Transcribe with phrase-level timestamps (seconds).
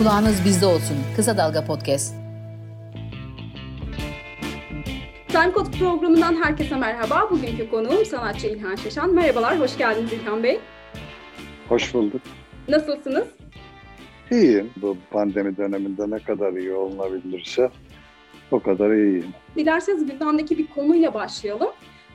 [0.00, 0.96] Kulağınız bizde olsun.
[1.16, 2.14] Kısa Dalga Podcast.
[5.28, 7.28] Time Code programından herkese merhaba.
[7.30, 9.14] Bugünkü konuğum sanatçı İlhan Şaşan.
[9.14, 10.60] Merhabalar, hoş geldiniz İlhan Bey.
[11.68, 12.20] Hoş bulduk.
[12.68, 13.24] Nasılsınız?
[14.30, 14.70] İyiyim.
[14.76, 17.70] Bu pandemi döneminde ne kadar iyi olunabilirse
[18.50, 19.34] o kadar iyiyim.
[19.56, 21.70] Dilerseniz gündemdeki bir konuyla başlayalım.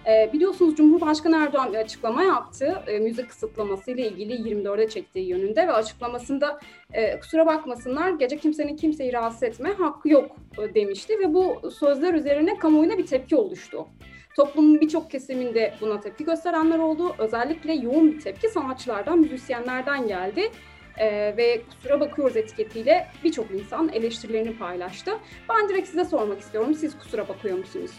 [0.08, 2.84] Ee, biliyorsunuz Cumhurbaşkanı Erdoğan bir açıklama yaptı.
[2.88, 6.60] E, müzik kısıtlaması ile ilgili 24'e çektiği yönünde ve açıklamasında
[6.94, 12.14] e, kusura bakmasınlar gece kimsenin kimseyi rahatsız etme hakkı yok e, demişti ve bu sözler
[12.14, 13.88] üzerine kamuoyuna bir tepki oluştu.
[14.36, 17.16] Toplumun birçok kesiminde buna tepki gösterenler oldu.
[17.18, 20.52] Özellikle yoğun bir tepki sanatçılardan, müzisyenlerden geldi.
[20.98, 25.12] Ee, ve kusura bakıyoruz etiketiyle birçok insan eleştirilerini paylaştı.
[25.50, 26.74] Ben direkt size sormak istiyorum.
[26.74, 27.92] Siz kusura bakıyor musunuz?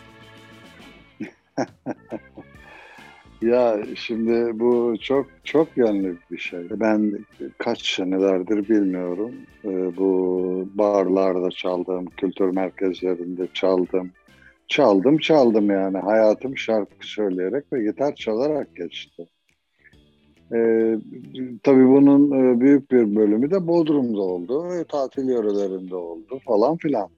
[3.43, 6.61] ya şimdi bu çok çok yönlü bir şey.
[6.71, 7.19] Ben
[7.59, 9.33] kaç senelerdir bilmiyorum.
[9.65, 14.11] Ee, bu barlarda çaldım, kültür merkezlerinde çaldım.
[14.69, 15.99] Çaldım çaldım yani.
[15.99, 19.27] Hayatım şarkı söyleyerek ve gitar çalarak geçti.
[20.53, 20.97] Ee,
[21.63, 27.09] tabii bunun e, büyük bir bölümü de Bodrum'da oldu, tatil yörelerinde oldu falan filan.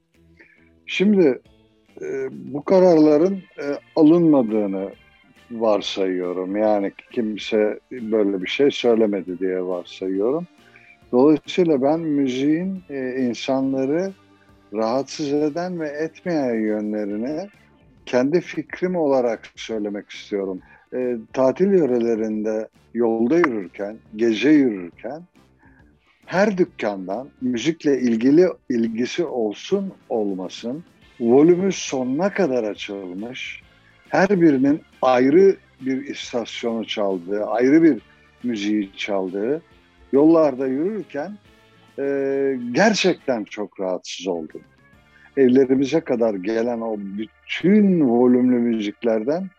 [0.86, 1.40] Şimdi
[2.00, 3.64] e, bu kararların e,
[3.96, 4.90] alınmadığını
[5.50, 6.56] varsayıyorum.
[6.56, 10.46] Yani kimse böyle bir şey söylemedi diye varsayıyorum.
[11.12, 14.12] Dolayısıyla ben müziğin e, insanları
[14.74, 17.48] rahatsız eden ve etmeyen yönlerini
[18.06, 20.60] kendi fikrim olarak söylemek istiyorum.
[20.94, 25.22] E, tatil yörelerinde yolda yürürken, gece yürürken
[26.26, 30.84] her dükkandan müzikle ilgili ilgisi olsun olmasın
[31.20, 33.62] volümü sonuna kadar açılmış.
[34.08, 38.02] Her birinin ayrı bir istasyonu çaldığı, ayrı bir
[38.42, 39.62] müziği çaldığı
[40.12, 41.38] yollarda yürürken
[41.98, 44.60] e, gerçekten çok rahatsız oldum.
[45.36, 49.50] Evlerimize kadar gelen o bütün volümlü müziklerden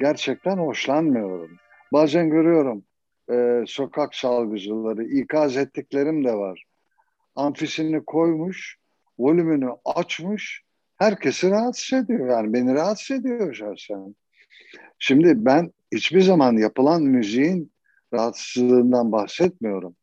[0.00, 1.50] gerçekten hoşlanmıyorum.
[1.92, 2.84] Bazen görüyorum
[3.32, 6.64] e, sokak çalgıcıları, ikaz ettiklerim de var.
[7.36, 8.76] Amfisini koymuş,
[9.18, 10.65] volümünü açmış,
[10.96, 12.28] herkesi rahatsız ediyor.
[12.28, 14.14] Yani beni rahatsız ediyor şahsen.
[14.98, 17.72] Şimdi ben hiçbir zaman yapılan müziğin
[18.14, 19.96] rahatsızlığından bahsetmiyorum.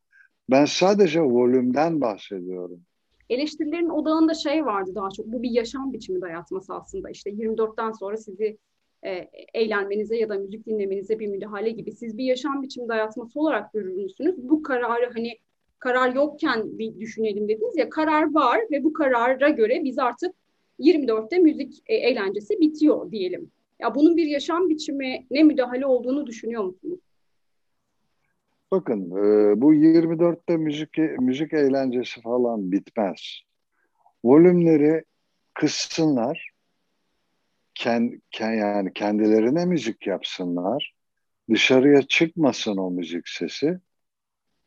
[0.49, 2.81] Ben sadece volümden bahsediyorum.
[3.29, 5.25] Eleştirilerin odağında şey vardı daha çok.
[5.25, 7.09] Bu bir yaşam biçimi dayatması aslında.
[7.09, 8.57] İşte 24'ten sonra sizi
[9.05, 11.91] e, eğlenmenize ya da müzik dinlemenize bir müdahale gibi.
[11.91, 14.35] Siz bir yaşam biçimi dayatması olarak görür müsünüz?
[14.37, 15.37] Bu kararı hani
[15.79, 20.35] karar yokken bir düşünelim dediniz ya karar var ve bu karara göre biz artık
[20.79, 23.51] 24'te müzik e, eğlencesi bitiyor diyelim.
[23.79, 26.99] Ya bunun bir yaşam biçimi ne müdahale olduğunu düşünüyor musunuz?
[28.71, 33.39] Bakın e, bu 24'te müzik müzik eğlencesi falan bitmez.
[34.23, 35.03] Volümleri
[35.53, 36.49] kıssınlar.
[37.75, 40.93] Kend, yani kendilerine müzik yapsınlar.
[41.49, 43.79] Dışarıya çıkmasın o müzik sesi.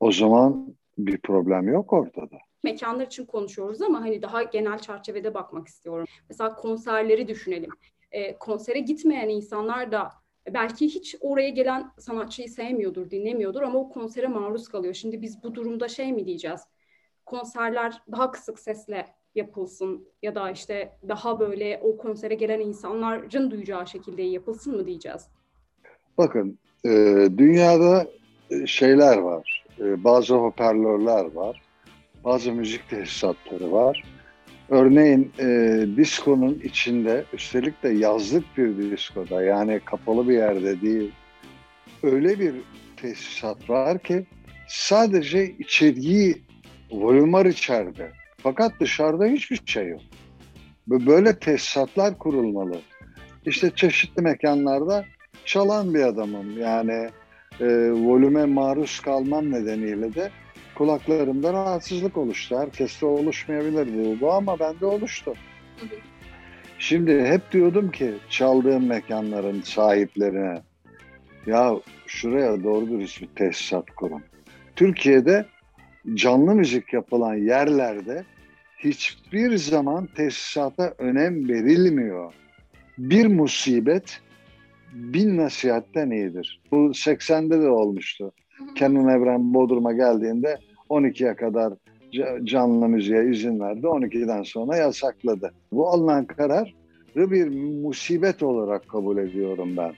[0.00, 5.68] O zaman bir problem yok ortada mekanlar için konuşuyoruz ama hani daha genel çerçevede bakmak
[5.68, 6.06] istiyorum.
[6.28, 7.70] Mesela konserleri düşünelim.
[8.12, 10.12] E, konsere gitmeyen insanlar da
[10.54, 14.94] belki hiç oraya gelen sanatçıyı sevmiyordur, dinlemiyordur ama o konsere maruz kalıyor.
[14.94, 16.60] Şimdi biz bu durumda şey mi diyeceğiz?
[17.26, 23.86] Konserler daha kısık sesle yapılsın ya da işte daha böyle o konsere gelen insanların duyacağı
[23.86, 25.28] şekilde yapılsın mı diyeceğiz?
[26.18, 26.90] Bakın e,
[27.38, 28.06] dünyada
[28.50, 29.66] e, şeyler var.
[29.80, 31.65] E, bazı hoparlörler var
[32.26, 34.02] bazı müzik tesisatları var.
[34.68, 35.46] Örneğin e,
[35.96, 41.12] diskonun içinde, üstelik de yazlık bir diskoda yani kapalı bir yerde değil,
[42.02, 42.54] öyle bir
[42.96, 44.26] tesisat var ki
[44.68, 46.42] sadece içeriği,
[46.90, 48.12] volüm var içeride.
[48.38, 50.00] Fakat dışarıda hiçbir şey yok.
[50.86, 52.80] Böyle tesisatlar kurulmalı.
[53.46, 55.04] İşte çeşitli mekanlarda
[55.44, 56.60] çalan bir adamım.
[56.60, 57.08] Yani
[57.60, 60.30] e, volüme maruz kalmam nedeniyle de
[60.76, 62.58] kulaklarımda rahatsızlık oluştu.
[62.58, 65.34] Herkeste oluşmayabilir bu, ama bende oluştu.
[66.78, 70.62] Şimdi hep diyordum ki çaldığım mekanların sahiplerine
[71.46, 71.76] ya
[72.06, 74.22] şuraya doğru dürüst bir tesisat kurun.
[74.76, 75.46] Türkiye'de
[76.14, 78.24] canlı müzik yapılan yerlerde
[78.78, 82.34] hiçbir zaman tesisata önem verilmiyor.
[82.98, 84.20] Bir musibet
[84.92, 86.60] bin nasihatten iyidir.
[86.70, 88.32] Bu 80'de de olmuştu.
[88.74, 90.58] Kenan Evren Bodrum'a geldiğinde
[90.90, 91.72] 12'ye kadar
[92.44, 93.86] canlı müziğe izin verdi.
[93.86, 95.52] 12'den sonra yasakladı.
[95.72, 96.74] Bu alınan karar
[97.16, 97.48] bir
[97.82, 99.94] musibet olarak kabul ediyorum ben.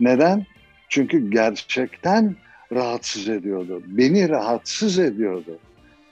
[0.00, 0.46] Neden?
[0.88, 2.36] Çünkü gerçekten
[2.72, 3.82] rahatsız ediyordu.
[3.86, 5.58] Beni rahatsız ediyordu.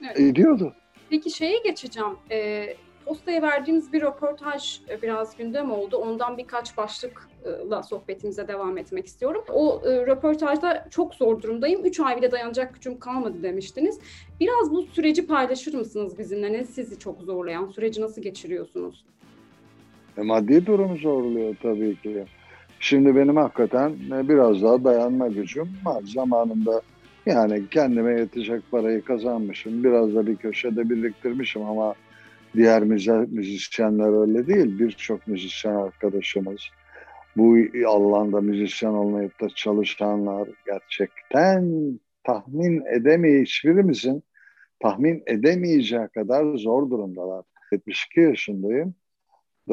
[0.04, 0.20] Evet.
[0.20, 0.74] Ediyordu.
[1.10, 2.16] Peki şeye geçeceğim.
[2.30, 2.66] E,
[3.04, 5.96] Posta'ya verdiğimiz bir röportaj biraz gündem oldu.
[5.96, 6.76] Ondan birkaç
[7.44, 9.44] başlıkla sohbetimize devam etmek istiyorum.
[9.52, 11.84] O e, röportajda çok zor durumdayım.
[11.84, 13.98] Üç ay bile dayanacak gücüm kalmadı demiştiniz.
[14.40, 16.52] Biraz bu süreci paylaşır mısınız bizimle?
[16.52, 17.66] Ne sizi çok zorlayan?
[17.66, 19.04] Süreci nasıl geçiriyorsunuz?
[20.18, 22.24] E, maddi durum zorluyor tabii ki.
[22.80, 26.02] Şimdi benim hakikaten e, biraz daha dayanma gücüm var.
[26.14, 26.82] Zamanında
[27.26, 29.84] yani kendime yetecek parayı kazanmışım.
[29.84, 31.94] Biraz da bir köşede biriktirmişim ama
[32.54, 34.78] diğer müzisyenler öyle değil.
[34.78, 36.60] Birçok müzisyen arkadaşımız
[37.40, 37.56] bu
[37.88, 41.92] alanda müzisyen olmayıp da çalışanlar gerçekten
[42.24, 44.22] tahmin edemeyi hiçbirimizin
[44.80, 47.44] tahmin edemeyeceği kadar zor durumdalar.
[47.72, 48.94] 72 yaşındayım.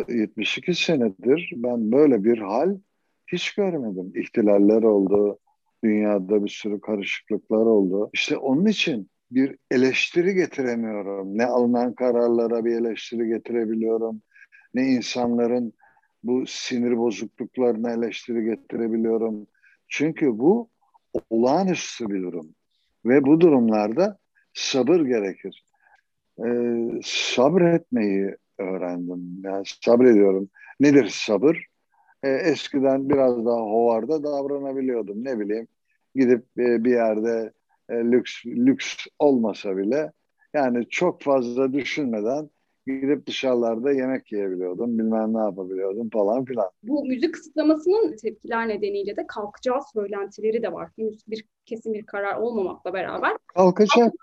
[0.09, 2.77] 72 senedir ben böyle bir hal
[3.27, 4.11] hiç görmedim.
[4.15, 5.39] İhtilaller oldu,
[5.83, 8.09] dünyada bir sürü karışıklıklar oldu.
[8.13, 11.37] İşte onun için bir eleştiri getiremiyorum.
[11.37, 14.21] Ne alınan kararlara bir eleştiri getirebiliyorum.
[14.73, 15.73] Ne insanların
[16.27, 19.47] bu sinir bozukluklarına eleştiri getirebiliyorum.
[19.87, 20.69] Çünkü bu
[21.29, 22.55] olağanüstü bir durum.
[23.05, 24.17] Ve bu durumlarda
[24.53, 25.65] sabır gerekir.
[26.45, 29.41] Ee, sabretmeyi öğrendim.
[29.43, 30.49] Yani sabrediyorum.
[30.79, 31.65] Nedir sabır?
[32.23, 35.23] Ee, eskiden biraz daha hovarda davranabiliyordum.
[35.23, 35.67] Ne bileyim
[36.15, 37.53] gidip e, bir yerde
[37.89, 40.11] e, lüks lüks olmasa bile
[40.53, 42.49] yani çok fazla düşünmeden
[42.87, 46.69] gidip dışarılarda yemek yiyebiliyordum, bilmem ne yapabiliyordum falan filan.
[46.83, 50.89] Bu müzik kısıtlamasının tepkiler nedeniyle de kalkacağı söylentileri de var.
[50.95, 53.37] Henüz bir kesin bir karar olmamakla beraber.
[53.47, 54.13] Kalkacak.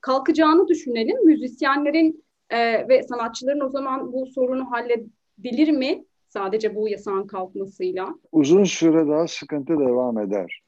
[0.00, 1.24] Kalkacağını düşünelim.
[1.24, 6.04] Müzisyenlerin e, ve sanatçıların o zaman bu sorunu halledilir mi?
[6.28, 8.14] Sadece bu yasağın kalkmasıyla.
[8.32, 10.62] Uzun süre daha sıkıntı devam eder.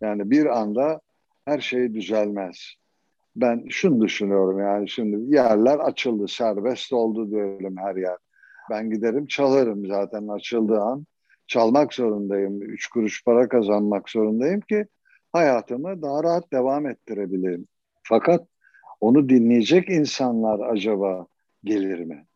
[0.00, 1.00] Yani bir anda
[1.44, 2.74] her şey düzelmez.
[3.36, 8.16] Ben şunu düşünüyorum yani şimdi yerler açıldı, serbest oldu diyelim her yer.
[8.70, 11.06] Ben giderim çalarım zaten açıldığı an.
[11.46, 14.86] Çalmak zorundayım, üç kuruş para kazanmak zorundayım ki
[15.32, 17.66] hayatımı daha rahat devam ettirebileyim.
[18.02, 18.46] Fakat
[19.00, 21.26] onu dinleyecek insanlar acaba
[21.64, 22.26] gelir mi?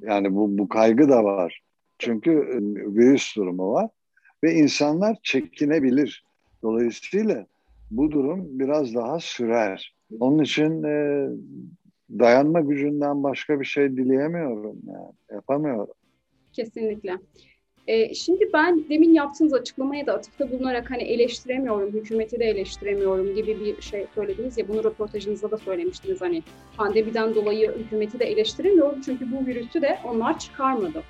[0.00, 1.60] Yani bu, bu kaygı da var.
[1.98, 2.56] Çünkü e,
[2.94, 3.90] virüs durumu var
[4.44, 6.24] ve insanlar çekinebilir.
[6.62, 7.46] Dolayısıyla
[7.90, 9.94] bu durum biraz daha sürer.
[10.20, 11.28] Onun için e,
[12.18, 15.12] dayanma gücünden başka bir şey dileyemiyorum yani.
[15.30, 15.94] Yapamıyorum.
[16.52, 17.18] Kesinlikle.
[17.86, 23.60] E, şimdi ben demin yaptığınız açıklamaya da atıfta bulunarak hani eleştiremiyorum, hükümeti de eleştiremiyorum gibi
[23.60, 26.42] bir şey söylediniz ya bunu röportajınızda da söylemiştiniz hani
[26.76, 31.02] pandemiden dolayı hükümeti de eleştiremiyorum çünkü bu virüsü de onlar çıkarmadı.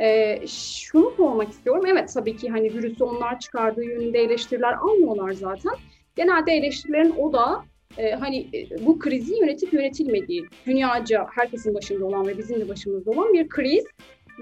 [0.00, 1.84] E, şunu sormak istiyorum.
[1.86, 5.72] Evet tabii ki hani virüsü onlar çıkardığı yönünde eleştiriler almıyorlar zaten.
[6.16, 7.64] Genelde eleştirilerin o da
[7.98, 13.10] e, hani e, bu krizi yönetip yönetilmediği, dünyaca herkesin başında olan ve bizim de başımızda
[13.10, 13.84] olan bir kriz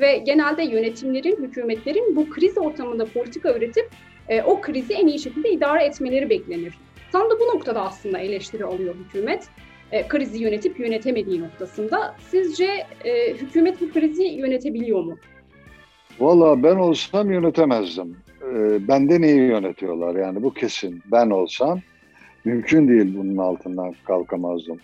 [0.01, 3.91] ve genelde yönetimlerin, hükümetlerin bu kriz ortamında politika üretip
[4.29, 6.75] e, o krizi en iyi şekilde idare etmeleri beklenir.
[7.13, 9.49] Tam da bu noktada aslında eleştiri alıyor hükümet.
[9.93, 12.17] E, krizi yönetip yönetemediği noktasında.
[12.29, 15.19] Sizce e, hükümet bu krizi yönetebiliyor mu?
[16.21, 18.17] Valla ben olsam yönetemezdim.
[18.43, 21.03] E, benden iyi yönetiyorlar yani bu kesin.
[21.13, 21.81] Ben olsam
[22.45, 24.79] mümkün değil bunun altından kalkamazdım.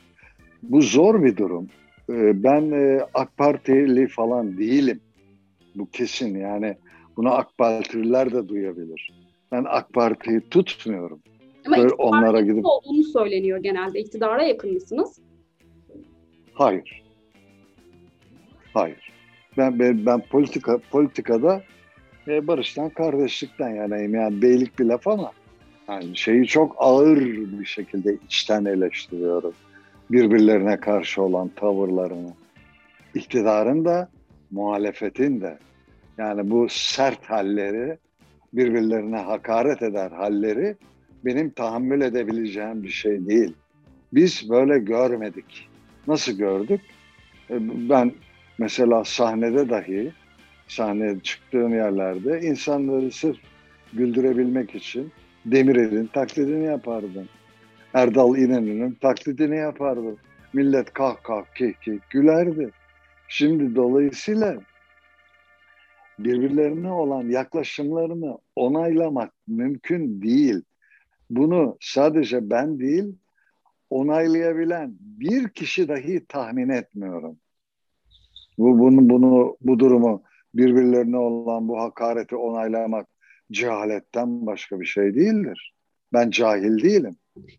[0.62, 1.68] Bu zor bir durum.
[2.10, 5.00] E, ben e, AK Partili falan değilim.
[5.74, 6.76] Bu kesin yani
[7.16, 9.12] bunu AK Partililer de duyabilir.
[9.52, 11.20] Ben AK Parti'yi tutmuyorum.
[11.66, 14.00] Ama Böyle onlara gidip olduğunu söyleniyor genelde.
[14.00, 15.18] İktidara yakın mısınız?
[16.52, 17.02] Hayır.
[18.74, 19.12] Hayır.
[19.56, 21.62] Ben ben, ben politika politikada
[22.28, 24.14] e, barıştan kardeşlikten yanayım.
[24.14, 25.32] Yani beylik bir laf ama
[25.88, 27.20] yani şeyi çok ağır
[27.60, 29.52] bir şekilde içten eleştiriyorum.
[30.10, 32.32] Birbirlerine karşı olan tavırlarını.
[33.14, 34.08] İktidarın da
[34.50, 35.58] muhalefetin de
[36.18, 37.98] yani bu sert halleri
[38.52, 40.76] birbirlerine hakaret eder halleri
[41.24, 43.54] benim tahammül edebileceğim bir şey değil.
[44.12, 45.68] Biz böyle görmedik.
[46.06, 46.80] Nasıl gördük?
[47.50, 47.56] E,
[47.88, 48.12] ben
[48.58, 50.12] mesela sahnede dahi,
[50.68, 53.38] sahneye çıktığım yerlerde insanları sırf
[53.92, 55.12] güldürebilmek için
[55.46, 57.28] Demirel'in taklidini yapardım.
[57.94, 60.16] Erdal İnönü'nün taklidini yapardım.
[60.52, 62.70] Millet kah kah kih kih gülerdi.
[63.28, 64.56] Şimdi dolayısıyla
[66.18, 70.62] birbirlerine olan yaklaşımlarını onaylamak mümkün değil
[71.30, 73.16] bunu sadece ben değil,
[73.90, 77.36] onaylayabilen bir kişi dahi tahmin etmiyorum.
[78.58, 80.22] Bu bunu bunu bu durumu
[80.54, 83.06] birbirlerine olan bu hakareti onaylamak
[83.52, 85.74] cehaletten başka bir şey değildir.
[86.12, 87.16] Ben cahil değilim.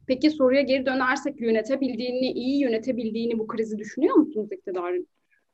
[0.08, 5.08] Peki soruya geri dönersek yönetebildiğini, iyi yönetebildiğini bu krizi düşünüyor musunuz iktidarın?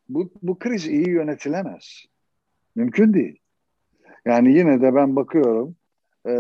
[0.10, 2.06] Bu, bu kriz iyi yönetilemez.
[2.76, 3.40] Mümkün değil.
[4.26, 5.76] Yani yine de ben bakıyorum
[6.28, 6.34] e,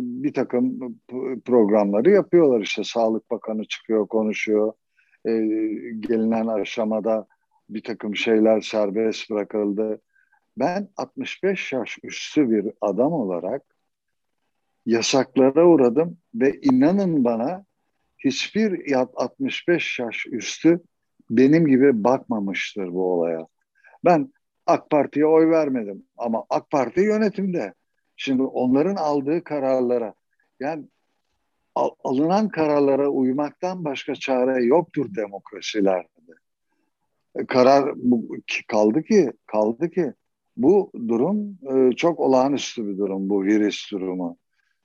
[0.00, 0.96] bir takım
[1.44, 4.72] programları yapıyorlar işte Sağlık Bakanı çıkıyor konuşuyor
[5.26, 5.30] e,
[6.00, 7.26] gelinen aşamada
[7.68, 10.00] bir takım şeyler serbest bırakıldı.
[10.56, 13.62] Ben 65 yaş üstü bir adam olarak
[14.86, 17.64] yasaklara uğradım ve inanın bana
[18.18, 20.80] hiçbir 65 yaş üstü
[21.30, 23.46] benim gibi bakmamıştır bu olaya.
[24.04, 24.32] Ben
[24.66, 27.74] AK Parti'ye oy vermedim ama AK Parti yönetimde.
[28.16, 30.14] Şimdi onların aldığı kararlara
[30.60, 30.84] yani
[31.74, 36.08] al, alınan kararlara uymaktan başka çare yoktur demokrasilerde.
[37.36, 38.36] E, karar bu,
[38.68, 40.12] kaldı ki kaldı ki
[40.56, 44.38] bu durum e, çok olağanüstü bir durum bu virüs durumu.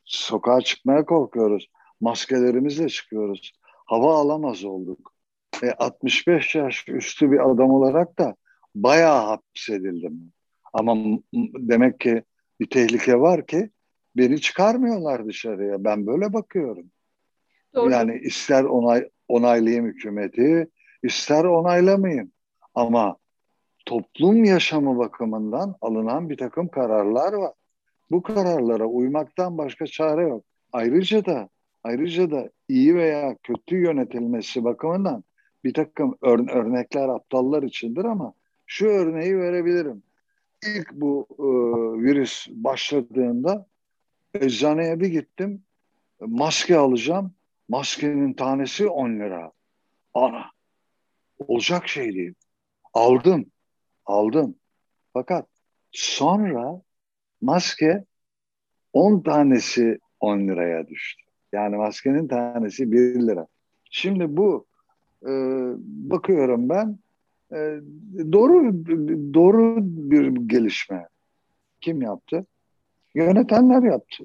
[0.06, 1.70] Sokağa çıkmaya korkuyoruz.
[2.02, 3.52] Maskelerimizle çıkıyoruz.
[3.86, 5.14] Hava alamaz olduk.
[5.64, 8.36] E, 65 yaş üstü bir adam olarak da
[8.76, 10.34] bayağı hapsedildim.
[10.74, 11.20] Ama
[11.58, 12.24] demek ki
[12.60, 13.70] bir tehlike var ki
[14.18, 15.84] beni çıkarmıyorlar dışarıya.
[15.84, 16.86] Ben böyle bakıyorum.
[17.76, 17.92] Doğru.
[17.92, 20.68] Yani ister onay, onaylayayım hükümeti,
[21.04, 22.32] ister onaylamayayım.
[22.76, 23.18] Ama
[23.90, 27.54] toplum yaşamı bakımından alınan bir takım kararlar var.
[28.12, 30.44] Bu kararlara uymaktan başka çare yok.
[30.74, 31.50] Ayrıca da
[31.84, 35.24] ayrıca da iyi veya kötü yönetilmesi bakımından
[35.64, 38.34] bir takım ör- örnekler aptallar içindir ama
[38.66, 40.04] şu örneği verebilirim.
[40.68, 41.44] İlk bu e,
[42.04, 43.66] virüs başladığında
[44.34, 45.64] eczaneye bir gittim.
[46.20, 47.34] Maske alacağım.
[47.70, 49.52] Maskenin tanesi 10 lira.
[50.14, 50.46] Ana.
[51.48, 52.34] Olacak şey değil.
[52.94, 53.46] Aldım.
[54.10, 54.56] Aldım.
[55.14, 55.46] Fakat
[55.92, 56.82] sonra
[57.42, 58.06] maske
[58.94, 61.24] 10 tanesi 10 liraya düştü.
[61.52, 63.48] Yani maskenin tanesi 1 lira.
[63.92, 64.66] Şimdi bu
[65.24, 65.32] e,
[65.86, 67.00] bakıyorum ben
[67.52, 67.58] e,
[68.32, 68.86] doğru
[69.34, 71.08] doğru bir gelişme.
[71.82, 72.46] Kim yaptı?
[73.16, 74.24] Yönetenler yaptı.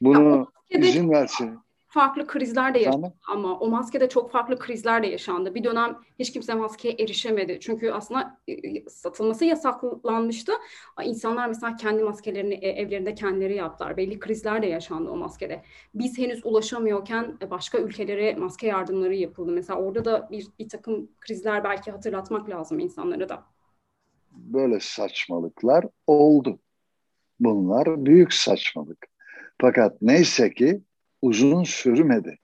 [0.00, 1.58] Bunu izin versin
[1.88, 5.54] farklı krizler de yaşandı ama o maskede çok farklı krizler de yaşandı.
[5.54, 7.58] Bir dönem hiç kimse maskeye erişemedi.
[7.60, 10.52] Çünkü aslında e, e, satılması yasaklanmıştı.
[11.04, 13.96] İnsanlar mesela kendi maskelerini e, evlerinde kendileri yaptılar.
[13.96, 15.62] Belli krizler de yaşandı o maskede.
[15.94, 19.52] Biz henüz ulaşamıyorken başka ülkelere maske yardımları yapıldı.
[19.52, 23.44] Mesela orada da bir, bir takım krizler belki hatırlatmak lazım insanlara da.
[24.32, 26.58] Böyle saçmalıklar oldu.
[27.40, 29.06] Bunlar büyük saçmalık.
[29.60, 30.82] Fakat neyse ki
[31.22, 32.38] uzun sürmedi.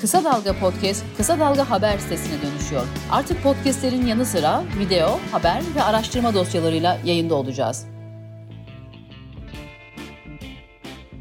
[0.00, 2.86] Kısa Dalga Podcast, Kısa Dalga Haber sitesine dönüşüyor.
[3.12, 7.86] Artık podcastlerin yanı sıra video, haber ve araştırma dosyalarıyla yayında olacağız.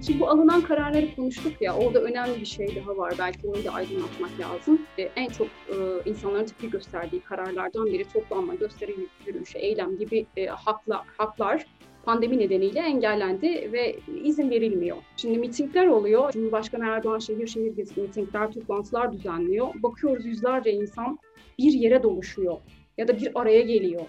[0.05, 3.13] Şimdi bu alınan kararları konuştuk ya, orada önemli bir şey daha var.
[3.19, 4.81] Belki onu da aydınlatmak lazım.
[4.97, 8.95] E, en çok e, insanların tepki gösterdiği kararlardan biri toplanma, gösteri
[9.27, 11.65] yürüyüşü, eylem gibi e, hakla, haklar
[12.03, 14.97] pandemi nedeniyle engellendi ve izin verilmiyor.
[15.17, 16.31] Şimdi mitingler oluyor.
[16.31, 19.67] Cumhurbaşkanı Erdoğan şehir şehir gezip mitingler, toplantılar düzenliyor.
[19.83, 21.19] Bakıyoruz yüzlerce insan
[21.59, 22.57] bir yere doluşuyor
[22.97, 24.01] ya da bir araya geliyor.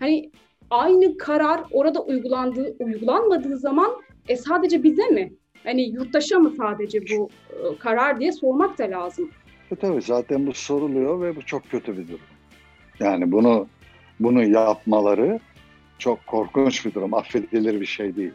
[0.00, 0.30] Hani
[0.70, 3.90] aynı karar orada uygulandığı, uygulanmadığı zaman
[4.28, 5.32] e, sadece bize mi?
[5.64, 9.30] Hani yurttaşa mı sadece bu e, karar diye sormak da lazım.
[9.70, 12.20] E tabii zaten bu soruluyor ve bu çok kötü bir durum.
[13.00, 13.66] Yani bunu
[14.20, 15.40] bunu yapmaları
[16.02, 17.14] çok korkunç bir durum.
[17.14, 18.32] Affedilir bir şey değil.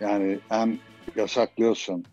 [0.00, 0.78] Yani hem
[1.16, 2.04] yasaklıyorsun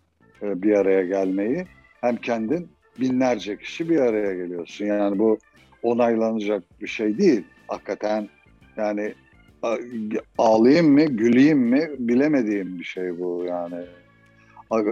[0.41, 1.65] e, bir araya gelmeyi
[2.01, 2.67] hem kendin
[3.00, 4.86] binlerce kişi bir araya geliyorsun.
[4.86, 5.38] Yani bu
[5.83, 7.43] onaylanacak bir şey değil.
[7.67, 8.29] Hakikaten
[8.77, 9.13] yani
[10.38, 13.86] ağlayayım mı, güleyim mi bilemediğim bir şey bu yani.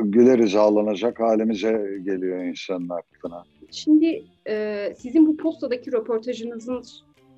[0.04, 3.44] Güleriz ağlanacak halimize geliyor insanın aklına.
[3.72, 6.84] Şimdi e, sizin bu postadaki röportajınızın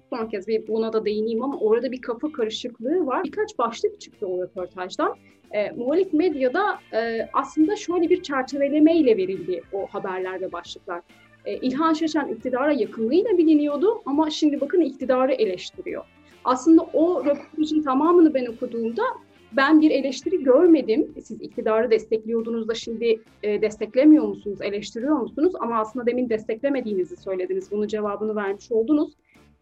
[0.10, 3.24] son kez bir buna da değineyim ama orada bir kafa karışıklığı var.
[3.24, 5.16] Birkaç başlık çıktı o röportajdan.
[5.52, 11.02] E, muhalif medyada e, aslında şöyle bir çerçeveleme ile verildi o haberler ve başlıklar.
[11.46, 16.06] E, İlhan Şaşan iktidara yakınlığıyla biliniyordu ama şimdi bakın iktidarı eleştiriyor.
[16.46, 19.04] Aslında o röportajın tamamını ben okuduğumda
[19.52, 21.14] ben bir eleştiri görmedim.
[21.24, 25.54] Siz iktidarı destekliyordunuz da şimdi e, desteklemiyor musunuz, eleştiriyor musunuz?
[25.60, 27.72] Ama aslında demin desteklemediğinizi söylediniz.
[27.72, 29.14] Bunun cevabını vermiş oldunuz.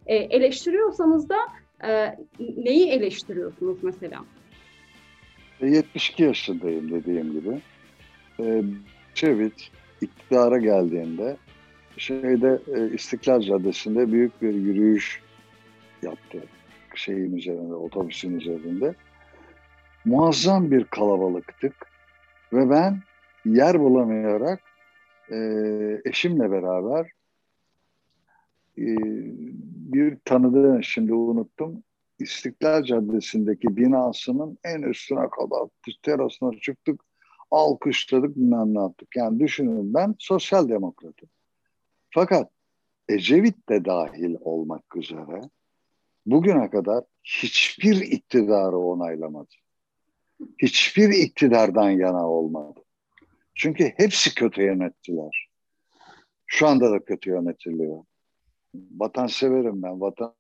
[0.08, 1.38] E, eleştiriyorsanız da
[1.88, 2.18] e,
[2.58, 4.26] neyi eleştiriyorsunuz mesela?
[5.62, 7.62] 72 e, yaşındayım dediğim gibi.
[8.40, 8.64] E,
[9.14, 9.72] Çevit
[10.02, 11.38] iktidara geldiğinde
[11.98, 15.22] şeyde e, İstiklal Caddesi'nde büyük bir yürüyüş
[16.02, 16.44] yaptı.
[16.96, 18.96] Şeyin üzerinde, otobüsün üzerinde.
[20.06, 21.74] Muazzam bir kalabalıktık
[22.54, 23.02] ve ben
[23.46, 24.60] yer bulamayarak
[25.32, 25.38] e,
[26.06, 27.12] eşimle beraber
[28.78, 28.86] e,
[29.94, 31.84] bir tanıdığım şimdi unuttum
[32.20, 35.67] İstiklal Caddesi'ndeki binasının en üstüne kadar
[36.03, 37.01] terasına çıktık
[37.51, 39.08] alkışladık bilmem yaptık.
[39.15, 41.29] Yani düşünün ben sosyal demokratım.
[42.10, 42.51] Fakat
[43.10, 45.41] Ecevit de dahil olmak üzere
[46.25, 49.56] bugüne kadar hiçbir iktidarı onaylamadı.
[50.62, 52.79] Hiçbir iktidardan yana olmadı.
[53.56, 55.50] Çünkü hepsi kötü yönettiler.
[56.46, 58.03] Şu anda da kötü yönetiliyor.
[58.98, 60.01] Vatan severim ben.
[60.01, 60.34] Vatanı,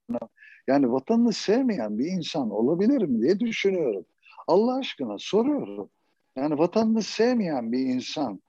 [0.67, 4.05] yani vatanını sevmeyen bir insan olabilir mi diye düşünüyorum.
[4.47, 5.89] Allah aşkına soruyorum.
[6.35, 8.41] Yani vatanını sevmeyen bir insan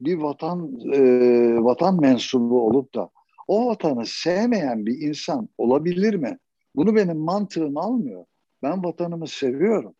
[0.00, 1.00] bir vatan e,
[1.64, 3.10] vatan mensubu olup da
[3.48, 6.38] o vatanı sevmeyen bir insan olabilir mi?
[6.76, 8.24] Bunu benim mantığım almıyor.
[8.62, 9.94] Ben vatanımı seviyorum.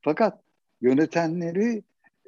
[0.00, 0.40] Fakat
[0.80, 1.82] yönetenleri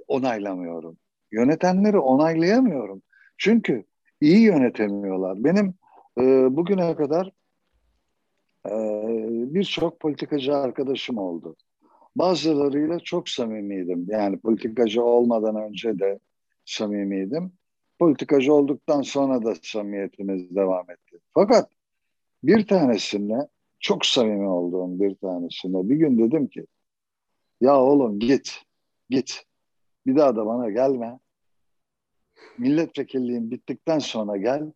[0.08, 0.96] onaylamıyorum.
[1.32, 3.02] Yönetenleri onaylayamıyorum.
[3.38, 3.84] Çünkü
[4.20, 5.44] iyi yönetemiyorlar.
[5.44, 5.74] Benim
[6.18, 6.22] e,
[6.56, 7.32] bugüne kadar
[8.66, 8.72] e,
[9.54, 11.56] birçok politikacı arkadaşım oldu.
[12.16, 14.06] Bazılarıyla çok samimiydim.
[14.08, 16.18] Yani politikacı olmadan önce de
[16.64, 17.52] samimiydim.
[17.98, 21.18] Politikacı olduktan sonra da samimiyetimiz devam etti.
[21.34, 21.70] Fakat
[22.42, 23.48] bir tanesine
[23.80, 26.66] çok samimi olduğum bir tanesine bir gün dedim ki
[27.60, 28.62] ya oğlum git
[29.10, 29.44] git
[30.06, 31.18] bir daha da bana gelme
[32.58, 34.72] milletvekilliğin bittikten sonra gel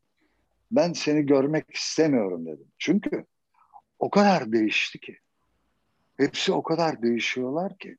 [0.70, 2.66] ben seni görmek istemiyorum dedim.
[2.78, 3.24] Çünkü
[3.98, 5.18] o kadar değişti ki.
[6.16, 7.96] Hepsi o kadar değişiyorlar ki.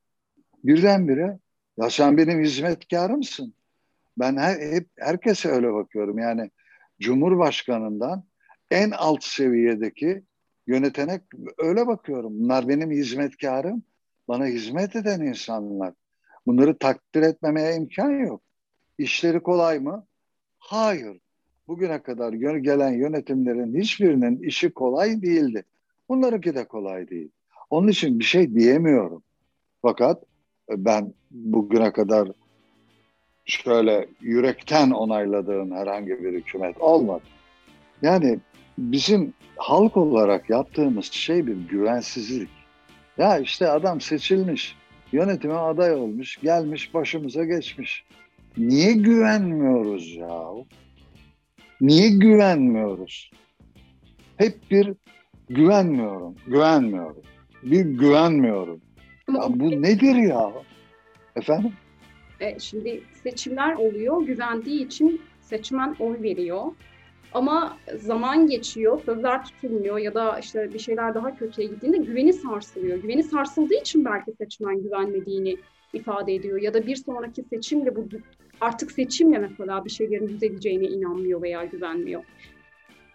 [0.63, 1.39] Birdenbire
[1.77, 3.53] ya sen benim hizmetkarımsın.
[4.17, 6.17] Ben her, hep herkese öyle bakıyorum.
[6.17, 6.51] Yani
[6.99, 8.23] Cumhurbaşkanından
[8.71, 10.23] en alt seviyedeki
[10.67, 11.21] yönetene
[11.57, 12.39] öyle bakıyorum.
[12.39, 13.83] Bunlar benim hizmetkarım.
[14.27, 15.93] Bana hizmet eden insanlar.
[16.47, 18.41] Bunları takdir etmemeye imkan yok.
[18.97, 20.07] İşleri kolay mı?
[20.57, 21.19] Hayır.
[21.67, 25.63] Bugüne kadar gelen yönetimlerin hiçbirinin işi kolay değildi.
[26.09, 27.29] Bunlarınki de kolay değil.
[27.69, 29.23] Onun için bir şey diyemiyorum.
[29.81, 30.23] Fakat
[30.69, 32.27] ben bugüne kadar
[33.45, 37.23] şöyle yürekten onayladığım herhangi bir hükümet olmadı.
[38.01, 38.39] Yani
[38.77, 42.49] bizim halk olarak yaptığımız şey bir güvensizlik.
[43.17, 44.75] Ya işte adam seçilmiş,
[45.11, 48.03] yönetime aday olmuş, gelmiş başımıza geçmiş.
[48.57, 50.41] Niye güvenmiyoruz ya?
[51.81, 53.31] Niye güvenmiyoruz?
[54.37, 54.93] Hep bir
[55.49, 57.23] güvenmiyorum, güvenmiyorum
[57.65, 58.81] bir güvenmiyorum.
[59.33, 60.53] Ya bu nedir ya?
[61.35, 61.73] Efendim?
[62.39, 66.63] E, şimdi seçimler oluyor, güvendiği için seçmen oy veriyor.
[67.33, 72.97] Ama zaman geçiyor, sözler tutulmuyor ya da işte bir şeyler daha kötüye gittiğinde güveni sarsılıyor.
[72.97, 75.57] Güveni sarsıldığı için belki seçmen güvenmediğini
[75.93, 76.61] ifade ediyor.
[76.61, 78.09] Ya da bir sonraki seçimle bu
[78.61, 82.23] artık seçimle mesela bir şeylerin düzeleceğine inanmıyor veya güvenmiyor.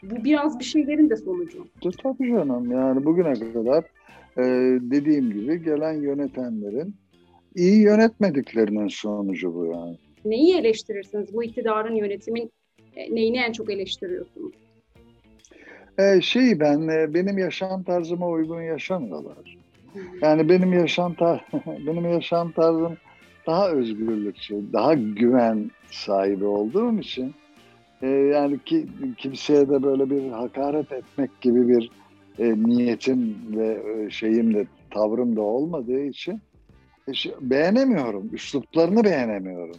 [0.03, 1.67] Bu biraz bir şeylerin de sonucu.
[2.03, 3.85] Tabii canım yani bugüne kadar
[4.37, 4.43] e,
[4.81, 6.95] dediğim gibi gelen yönetenlerin
[7.55, 9.97] iyi yönetmediklerinin sonucu bu yani.
[10.25, 11.35] Neyi eleştirirsiniz?
[11.35, 12.51] Bu iktidarın yönetimin
[12.97, 14.53] e, neyini en çok eleştiriyorsunuz?
[15.99, 19.59] E, şey ben e, benim yaşam tarzıma uygun yaşamıyorlar.
[20.23, 21.47] Yani benim yaşam tar
[21.87, 22.97] benim yaşam tarzım
[23.47, 27.35] daha özgürlükçü, daha güven sahibi olduğum için
[28.03, 31.91] e, yani ki kimseye de böyle bir hakaret etmek gibi bir
[32.39, 36.41] e, niyetim ve e, şeyim de tavrım da olmadığı için
[37.09, 38.31] e, beğenemiyorum.
[38.33, 39.77] Üsluplarını beğenemiyorum.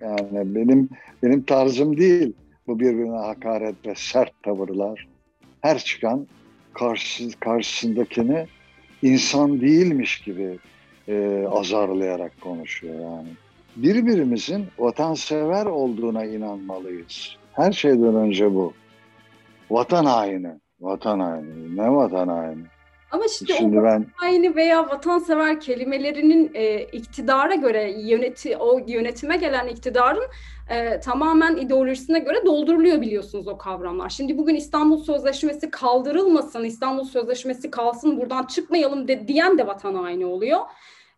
[0.00, 0.88] Yani benim
[1.22, 2.32] benim tarzım değil
[2.66, 5.08] bu birbirine hakaret ve sert tavırlar.
[5.60, 6.26] Her çıkan
[6.74, 8.46] karşı, karşısındakini
[9.02, 10.58] insan değilmiş gibi
[11.10, 13.28] e, azarlayarak konuşuyor yani.
[13.76, 17.36] Birbirimizin vatansever olduğuna inanmalıyız.
[17.52, 18.72] Her şeyden önce bu.
[19.70, 20.50] Vatan haini.
[20.80, 21.76] Vatan haini.
[21.76, 22.64] Ne vatan haini?
[23.10, 24.06] Ama işte Şimdi o ben...
[24.14, 30.24] haini veya vatansever kelimelerinin e, iktidara göre yöneti o yönetime gelen iktidarın
[30.70, 34.08] e, tamamen ideolojisine göre dolduruluyor biliyorsunuz o kavramlar.
[34.08, 40.26] Şimdi bugün İstanbul Sözleşmesi kaldırılmasın, İstanbul Sözleşmesi kalsın, buradan çıkmayalım de, diyen de vatan haini
[40.26, 40.60] oluyor.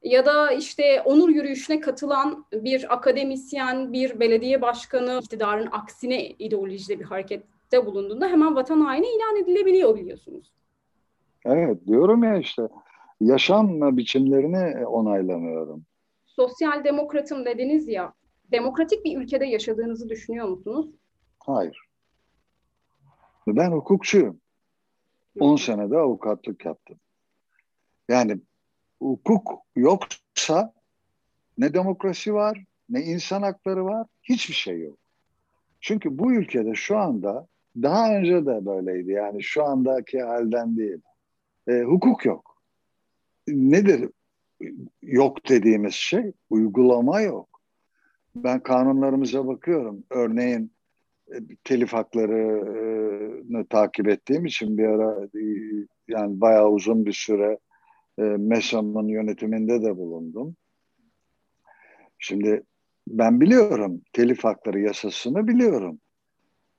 [0.02, 7.04] Ya da işte onur yürüyüşüne katılan bir akademisyen, bir belediye başkanı iktidarın aksine ideolojide bir
[7.04, 10.52] hareket talepte bulunduğunda hemen vatan haini ilan edilebiliyor biliyorsunuz.
[11.44, 12.62] Evet diyorum ya işte
[13.20, 15.84] yaşam biçimlerini onaylamıyorum.
[16.26, 18.12] Sosyal demokratım dediniz ya
[18.52, 20.86] demokratik bir ülkede yaşadığınızı düşünüyor musunuz?
[21.38, 21.78] Hayır.
[23.46, 24.40] Ben hukukçuyum.
[25.40, 26.96] 10 senede avukatlık yaptım.
[28.08, 28.40] Yani
[29.02, 30.72] hukuk yoksa
[31.58, 34.98] ne demokrasi var ne insan hakları var, hiçbir şey yok.
[35.80, 37.46] Çünkü bu ülkede şu anda
[37.82, 39.10] daha önce de böyleydi.
[39.10, 41.00] Yani şu andaki halden değil.
[41.68, 42.62] E, hukuk yok.
[43.48, 44.10] Nedir
[45.02, 46.32] yok dediğimiz şey?
[46.50, 47.48] Uygulama yok.
[48.34, 50.04] Ben kanunlarımıza bakıyorum.
[50.10, 50.72] Örneğin
[51.28, 51.34] e,
[51.64, 55.42] telif haklarını takip ettiğim için bir ara e,
[56.08, 57.58] yani bayağı uzun bir süre
[58.22, 60.56] e, MESAM'ın yönetiminde de bulundum.
[62.18, 62.62] Şimdi
[63.08, 66.00] ben biliyorum telif hakları yasasını biliyorum.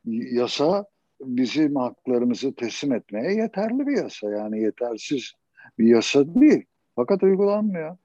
[0.05, 0.85] Yasa
[1.21, 4.29] bizim haklarımızı teslim etmeye yeterli bir yasa.
[4.29, 5.31] Yani yetersiz
[5.79, 6.65] bir yasa değil.
[6.95, 7.97] Fakat uygulanmıyor.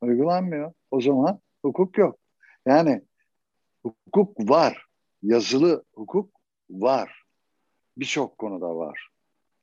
[0.00, 0.72] Uygulanmıyor.
[0.90, 2.18] O zaman hukuk yok.
[2.66, 3.02] Yani
[3.82, 4.86] hukuk var.
[5.22, 6.30] Yazılı hukuk
[6.70, 7.22] var.
[7.96, 9.08] Birçok konuda var.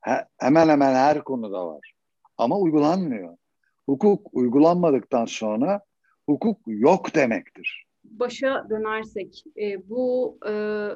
[0.02, 1.93] He, hemen hemen her konuda var.
[2.38, 3.38] Ama uygulanmıyor.
[3.86, 5.82] Hukuk uygulanmadıktan sonra
[6.26, 7.86] hukuk yok demektir.
[8.04, 10.52] Başa dönersek e, bu e,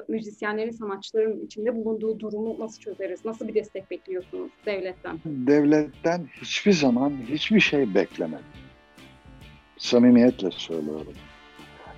[0.08, 3.24] müzisyenlerin, sanatçıların içinde bulunduğu durumu nasıl çözeriz?
[3.24, 5.18] Nasıl bir destek bekliyorsunuz devletten?
[5.24, 8.44] Devletten hiçbir zaman hiçbir şey beklemedim.
[9.78, 11.14] Samimiyetle söylüyorum.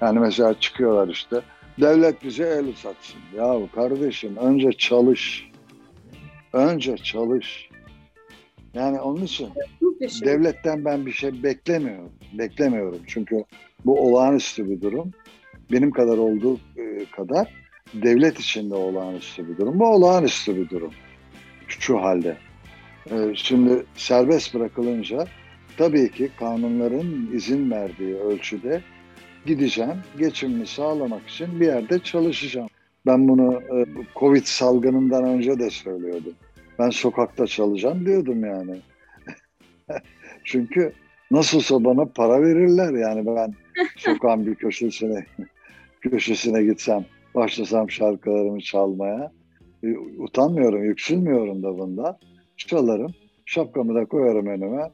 [0.00, 1.40] Yani mesela çıkıyorlar işte
[1.81, 3.20] devlet bize el uzatsın.
[3.37, 5.50] Ya kardeşim önce çalış.
[6.53, 7.69] Önce çalış.
[8.74, 9.48] Yani onun için
[10.24, 12.12] devletten ben bir şey beklemiyorum.
[12.33, 13.00] Beklemiyorum.
[13.06, 13.44] Çünkü
[13.85, 15.11] bu olağanüstü bir durum.
[15.72, 17.54] Benim kadar olduğu e, kadar
[17.94, 19.80] devlet içinde olağanüstü bir durum.
[19.80, 20.92] Bu olağanüstü bir durum.
[21.68, 22.37] Şu halde.
[23.11, 25.26] E, şimdi serbest bırakılınca
[25.76, 28.83] tabii ki kanunların izin verdiği ölçüde
[29.46, 29.96] gideceğim.
[30.18, 32.68] Geçimimi sağlamak için bir yerde çalışacağım.
[33.06, 36.35] Ben bunu e, Covid salgınından önce de söylüyordum.
[36.81, 38.81] Ben sokakta çalışacağım diyordum yani.
[40.45, 40.93] Çünkü
[41.31, 43.55] nasılsa bana para verirler yani ben
[43.97, 45.27] sokağın bir köşesine
[46.01, 49.33] köşesine gitsem başlasam şarkılarımı çalmaya
[49.83, 52.19] e, utanmıyorum, yüksülmüyorum da bunda.
[52.57, 53.14] Çalarım,
[53.47, 54.90] şapkamı da koyarım önüme.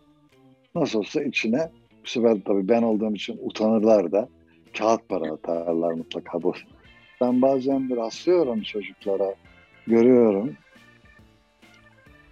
[0.75, 1.71] Nasıl olsa içine
[2.05, 4.29] bu sefer tabii ben olduğum için utanırlar da
[4.79, 6.55] kağıt para atarlar mutlaka bu.
[7.21, 9.35] Ben bazen bir rastlıyorum çocuklara,
[9.87, 10.57] görüyorum.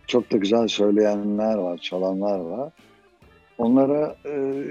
[0.07, 2.73] Çok da güzel söyleyenler var, çalanlar var.
[3.59, 4.63] Onlara e,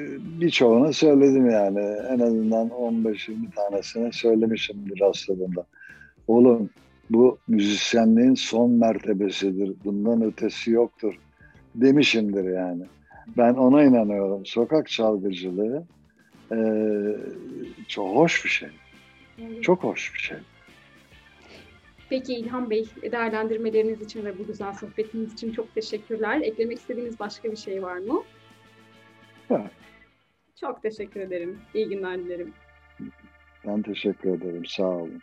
[0.42, 1.80] birçoğunu söyledim yani.
[2.10, 5.66] En azından 15-20 tanesine söylemişimdir rastladığımda.
[6.28, 6.70] Oğlum
[7.10, 9.74] bu müzisyenliğin son mertebesidir.
[9.86, 11.20] Bundan ötesi yoktur
[11.76, 12.84] demişimdir yani.
[13.38, 14.46] Ben ona inanıyorum.
[14.46, 15.84] Sokak çalgıcılığı
[16.52, 16.58] e,
[17.88, 18.70] çok hoş bir şey.
[19.62, 20.38] Çok hoş bir şey.
[22.14, 26.42] Peki İlhan Bey, değerlendirmeleriniz için ve bu güzel sohbetiniz için çok teşekkürler.
[26.42, 28.24] Eklemek istediğiniz başka bir şey var mı?
[29.50, 29.72] Evet.
[30.60, 31.60] Çok teşekkür ederim.
[31.74, 32.54] İyi günler dilerim.
[33.68, 34.66] Ben teşekkür ederim.
[34.66, 35.22] Sağ olun.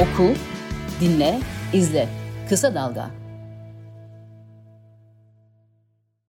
[0.00, 0.34] Oku,
[1.00, 1.38] dinle,
[1.72, 2.08] izle.
[2.48, 3.23] Kısa Dalga.